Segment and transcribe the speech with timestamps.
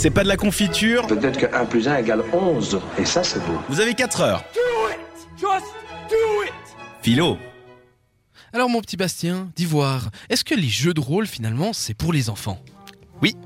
[0.00, 1.06] C'est pas de la confiture.
[1.06, 2.80] Peut-être que 1 plus 1 égale 11.
[2.96, 3.58] Et ça, c'est beau.
[3.68, 4.42] Vous avez 4 heures.
[4.54, 4.98] Do it!
[5.38, 5.66] Just
[6.08, 6.54] do it!
[7.02, 7.36] Philo.
[8.54, 12.30] Alors mon petit Bastien, d'Ivoire, est-ce que les jeux de rôle finalement c'est pour les
[12.30, 12.58] enfants?
[13.20, 13.36] Oui.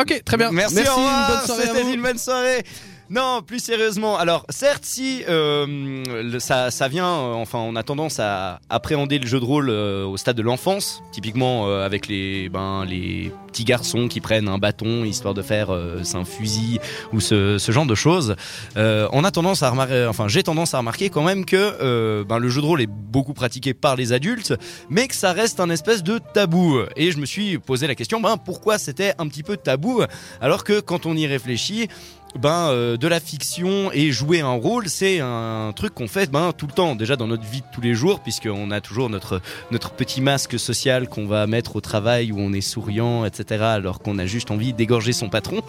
[0.00, 0.50] Ok, très bien.
[0.50, 2.64] Merci, au revoir, une bonne soirée C'était une bonne soirée.
[3.12, 4.16] Non, plus sérieusement.
[4.16, 9.26] Alors, certes, si euh, ça, ça vient, euh, enfin, on a tendance à appréhender le
[9.26, 14.08] jeu de rôle euh, au stade de l'enfance, typiquement avec les, ben, les petits garçons
[14.08, 16.80] qui prennent un bâton histoire de faire un fusil
[17.12, 18.34] ou ce, ce genre de choses.
[18.76, 22.48] On a tendance à remarquer, enfin, j'ai tendance à remarquer quand même que ben, le
[22.48, 24.54] jeu de rôle est beaucoup pratiqué par les adultes,
[24.88, 26.80] mais que ça reste un espèce de tabou.
[26.96, 30.02] Et je me suis posé la question, ben, pourquoi c'était un petit peu tabou,
[30.40, 31.88] alors que quand on y réfléchit,
[32.40, 36.52] ben euh, de la fiction et jouer un rôle c'est un truc qu'on fait ben
[36.56, 39.40] tout le temps déjà dans notre vie de tous les jours puisqu'on a toujours notre
[39.70, 44.00] notre petit masque social qu'on va mettre au travail où on est souriant etc alors
[44.00, 45.60] qu'on a juste envie d'égorger son patron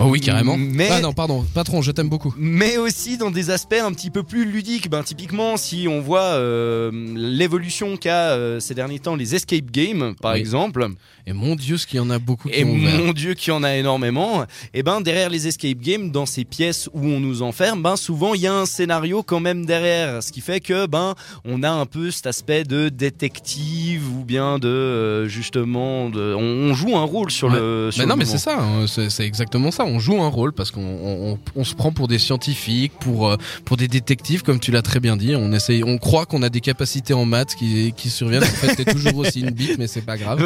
[0.00, 0.56] Oh oui, carrément.
[0.56, 2.34] mais Ah non, pardon, patron, je t'aime beaucoup.
[2.36, 4.88] mais aussi dans des aspects un petit peu plus ludiques.
[4.90, 10.14] Ben, typiquement, si on voit euh, l'évolution qu'a euh, ces derniers temps les escape games,
[10.20, 10.38] par Oui.
[10.40, 10.86] exemple,
[11.26, 13.52] Et mon Dieu, ce qu'il y en a beaucoup qui et ont mon Dieu qu'il
[13.52, 17.20] y en a énormément, et ben derrière les escape games, dans ces pièces où on
[17.20, 20.60] nous enferme, ben souvent il y a un scénario quand même derrière, ce qui fait
[20.60, 26.08] que ben on a un peu cet aspect de détective ou bien de euh, justement
[26.10, 27.58] de, on, on joue un rôle sur Ouais.
[27.58, 27.90] le.
[27.92, 29.84] Sur Mais le non, mais c'est ça, hein, c'est exactement ça.
[29.84, 33.28] On joue un rôle parce qu'on on, on- on se prend pour des scientifiques, pour
[33.30, 35.34] euh, pour des détectives, comme tu l'as très bien dit.
[35.36, 38.42] On essaye, on croit qu'on a des capacités en maths qui qui surviennent.
[38.42, 40.42] En fait, t'es toujours aussi une bite, mais c'est pas grave.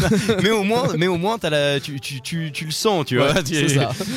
[0.42, 3.16] mais au moins, mais au moins, t'as la, tu, tu, tu, tu le sens, tu
[3.16, 3.32] vois.
[3.32, 3.42] Ouais.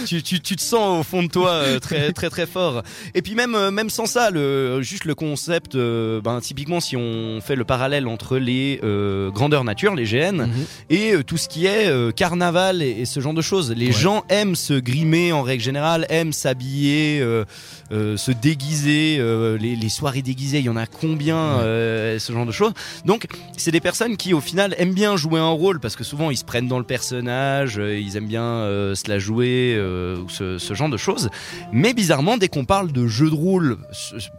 [0.06, 2.84] Tu, tu, tu te sens au fond de toi euh, très, très, très fort.
[3.14, 6.96] Et puis même, euh, même sans ça, le, juste le concept, euh, ben, typiquement, si
[6.98, 8.80] on fait le parallèle entre les
[9.34, 10.52] grandeurs nature, les GN, Mhm.
[10.90, 13.72] et tout ce qui est carnaval et, et ce genre de choses.
[13.72, 13.92] Les Ouais.
[13.92, 17.20] gens aiment se grimer en règle générale, aiment s'habiller,
[17.92, 19.18] se déguiser.
[19.60, 22.18] les, les soirées déguisées, il y en a combien Ouais.
[22.20, 22.74] Ce genre de choses.
[23.06, 23.28] Donc,
[23.58, 26.38] c'est des personnes qui, au final, aiment bien jouer un rôle parce que souvent ils
[26.38, 28.44] se prennent dans le personnage, ils aiment bien
[28.96, 31.30] se la jouer ou ce, ce genre de choses.
[31.72, 33.78] Mais bizarrement, dès qu'on parle de jeux de rôle,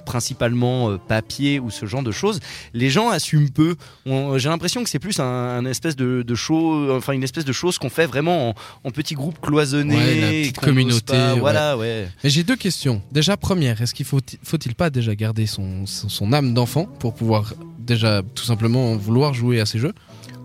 [0.07, 2.41] principalement euh, papier ou ce genre de choses,
[2.73, 3.77] les gens assument peu.
[4.07, 7.53] J'ai l'impression que c'est plus un, un espèce de, de show, enfin une espèce de
[7.53, 11.35] chose qu'on fait vraiment en, en petits groupes cloisonnés, Ouais, la petite communauté, pas.
[11.35, 11.41] ouais.
[11.41, 12.09] Voilà, ouais.
[12.23, 13.03] Mais j'ai deux questions.
[13.13, 17.15] Déjà, première, est-ce qu'il faut faut-il pas déjà garder son son, son âme d'enfant pour
[17.15, 19.93] pouvoir déjà tout simplement vouloir jouer à ces jeux?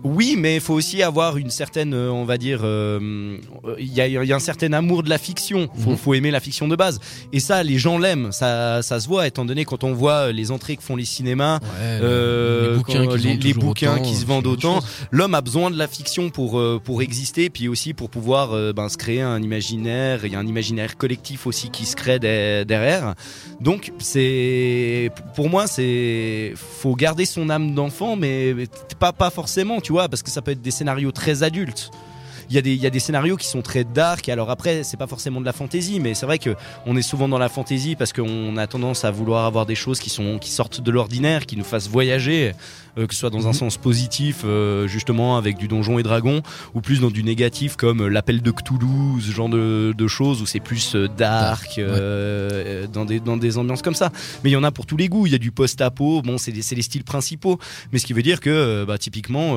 [0.02, 3.36] Oui, mais il faut aussi avoir une certaine, euh, on va dire, euh,
[3.78, 5.68] il y, a, il y a un certain amour de la fiction.
[5.78, 5.96] Faut, Mhm.
[5.96, 7.00] faut aimer la fiction de base.
[7.32, 8.32] Et ça, les gens l'aiment.
[8.32, 11.60] Ça, ça se voit, étant donné quand on voit les entrées que font les cinémas,
[11.78, 14.26] Euh, les bouquins, quand- qui se les- vendent les toujours bouquins autant, qui se euh,
[14.26, 14.80] vendent c'est autre autant.
[14.80, 14.90] chose.
[15.10, 18.88] l'homme a besoin de la fiction pour pour, exister, puis aussi pour pouvoir euh, ben,
[18.88, 20.24] se créer un imaginaire.
[20.24, 23.14] Il y a un imaginaire collectif aussi qui se crée de- derrière.
[23.60, 28.66] Donc c'est pour moi c'est faut garder son âme d'enfant, mais mais
[28.98, 31.90] pas pas forcément, tu parce que ça peut être des scénarios très adultes.
[32.50, 34.28] Il y, a des, il y a des scénarios qui sont très dark.
[34.28, 37.28] Alors après, c'est pas forcément de la fantaisie, mais c'est vrai que on est souvent
[37.28, 40.50] dans la fantaisie parce qu'on a tendance à vouloir avoir des choses qui sont qui
[40.50, 42.52] sortent de l'ordinaire, qui nous fassent voyager,
[42.98, 43.54] euh, que ce soit dans un Mhm.
[43.54, 46.42] sens positif, euh, justement avec du donjon et dragon,
[46.74, 50.42] ou plus dans du négatif comme euh, l'appel de Cthulhu, ce genre de, de choses
[50.42, 52.88] où c'est plus dark, ouais.
[52.92, 54.10] dans des dans des ambiances comme ça.
[54.42, 55.26] Mais il y en a pour tous les goûts.
[55.26, 56.22] Il y a du post-apo.
[56.22, 57.58] Bon, c'est les, styles principaux.
[57.92, 59.56] Mais ce qui veut dire que, bah, typiquement,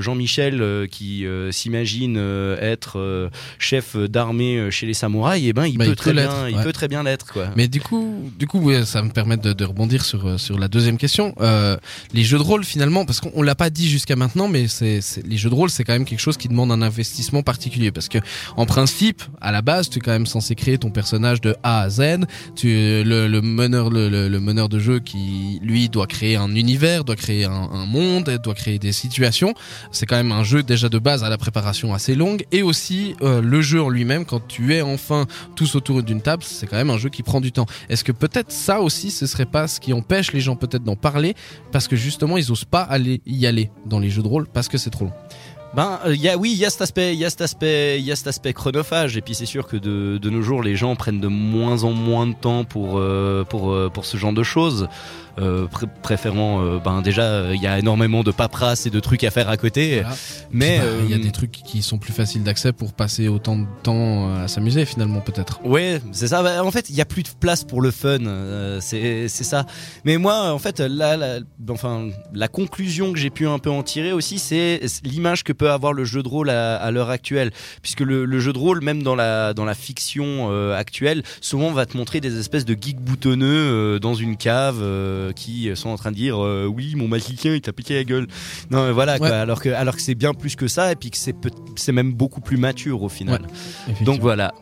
[0.00, 3.28] Jean-Michel qui s'imagine euh, être euh,
[3.58, 6.44] chef d'armée euh, chez les samouraïs, et ben, il Bah, peut il très peut bien,
[6.46, 7.48] l'être, il peut très bien l'être, quoi.
[7.56, 10.68] Mais du coup, du coup, ouais, ça me permet de, de rebondir sur sur la
[10.68, 11.34] deuxième question.
[11.40, 11.76] Euh,
[12.12, 15.00] les jeux de rôle, finalement, parce qu'on on l'a pas dit jusqu'à maintenant, mais c'est
[15.00, 17.90] c'est- les jeux de rôle, c'est quand même quelque chose qui demande un investissement particulier,
[17.92, 18.18] parce que
[18.56, 21.82] en principe, à la base, tu es quand même censé créer ton personnage de A
[21.82, 22.02] à Z.
[22.54, 26.54] Tu le, le meneur, le, le- le meneur de jeu qui lui doit créer un
[26.54, 29.54] univers, doit créer un, un monde, doit créer des situations.
[29.92, 33.14] C'est quand même un jeu déjà de base à la préparation assez longue, et aussi
[33.22, 36.76] euh, le jeu en lui-même, quand tu es enfin tous autour d'une table, c'est quand
[36.76, 37.66] même un jeu qui prend du temps.
[37.88, 40.96] Est-ce que peut-être ça aussi, ce serait pas ce qui empêche les gens peut-être d'en
[40.96, 41.34] parler?
[41.72, 44.68] Parce que justement ils osent pas aller y aller dans les jeux de rôle parce
[44.68, 45.12] que c'est trop long.
[45.74, 47.98] Ben, euh, y a, oui, il y a cet aspect, il y a cet aspect,
[47.98, 49.16] il y a cet aspect chronophage.
[49.16, 51.90] Et puis c'est sûr que de, de nos jours, les gens prennent de moins en
[51.90, 54.88] moins de temps pour euh, pour pour ce genre de choses.
[55.38, 59.24] Euh, pr- préférant, euh, ben déjà, il y a énormément de paperasse et de trucs
[59.24, 60.00] à faire à côté.
[60.00, 60.16] Voilà.
[60.50, 63.28] Mais Bah, il y a euh, des trucs qui sont plus faciles d'accès pour passer
[63.28, 65.60] autant de temps à s'amuser finalement peut-être.
[65.64, 66.42] Ouais, c'est ça.
[66.42, 68.18] Bah, en fait, il y a plus de place pour le fun.
[68.80, 69.66] c'est c'est ça.
[70.04, 71.38] Mais moi, en fait, là, la,
[71.70, 75.70] enfin, la conclusion que j'ai pu un peu en tirer aussi, c'est l'image que peut
[75.70, 77.50] avoir le jeu de rôle à, à l'heure actuelle,
[77.82, 81.72] puisque le, le jeu de rôle, même dans la dans la fiction euh, actuelle, souvent
[81.72, 85.88] va te montrer des espèces de geeks boutonneux euh, dans une cave euh, qui sont
[85.88, 88.26] en train de dire euh, oui, mon magicien il t'a piqué la gueule.
[88.70, 89.18] Non, mais voilà.
[89.18, 89.28] quoi.
[89.28, 91.34] Alors que alors que c'est bien plus que ça, et puis que c'est
[91.76, 93.42] c'est même beaucoup plus mature au final.
[94.02, 94.54] Donc voilà.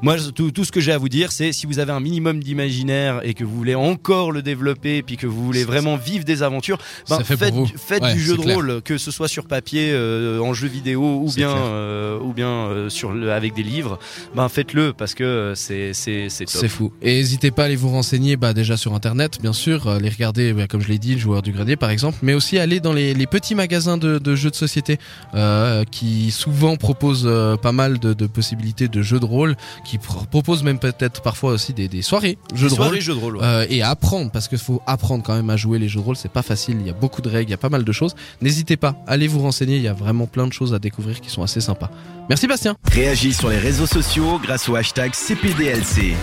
[0.00, 2.40] Moi, tout, tout ce que j'ai à vous dire, c'est si vous avez un minimum
[2.40, 6.44] d'imaginaire et que vous voulez encore le développer, puis que vous voulez vraiment vivre des
[6.44, 6.78] aventures,
[7.10, 7.66] ben, fait faites, vous.
[7.66, 8.54] faites Ouais, du jeu de clair.
[8.54, 12.48] rôle, que ce soit sur papier, euh, en jeu vidéo ou bien, euh, ou bien
[12.48, 13.98] euh, sur le, avec des livres.
[14.36, 16.60] Ben faites-le parce que c'est c'est c'est top.
[16.60, 16.92] C'est fou.
[17.02, 20.52] Et n'hésitez pas à aller vous renseigner bah, déjà sur internet, bien sûr, les regarder,
[20.52, 22.92] bah, comme je l'ai dit, le joueur du grenier par exemple, mais aussi aller dans
[22.92, 24.98] les, les petits magasins de, de jeux de société
[25.90, 27.28] qui souvent proposent
[27.60, 29.56] pas mal de, de possibilités de jeux de rôle,
[29.88, 33.00] qui pr- proposent même peut-être parfois aussi des, des soirées jeux Des de soirées rôle.
[33.00, 33.36] jeux de rôle.
[33.38, 33.42] ouais.
[33.44, 36.04] Euh, et à apprendre parce qu'il faut apprendre quand même à jouer les jeux de
[36.04, 37.84] rôle c'est pas facile il y a beaucoup de règles il y a pas mal
[37.84, 40.78] de choses n'hésitez pas allez vous renseigner il y a vraiment plein de choses à
[40.78, 41.90] découvrir qui sont assez sympas
[42.28, 46.14] merci Bastien Réagis sur les réseaux sociaux grâce au hashtag CPDLC.